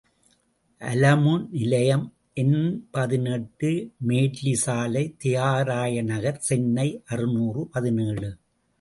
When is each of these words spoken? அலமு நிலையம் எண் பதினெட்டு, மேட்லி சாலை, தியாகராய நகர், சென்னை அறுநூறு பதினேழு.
அலமு 0.81 1.33
நிலையம் 1.51 2.05
எண் 2.33 2.57
பதினெட்டு, 2.91 3.71
மேட்லி 4.07 4.53
சாலை, 4.65 5.15
தியாகராய 5.23 6.03
நகர், 6.03 6.39
சென்னை 6.39 7.03
அறுநூறு 7.05 7.67
பதினேழு. 7.67 8.37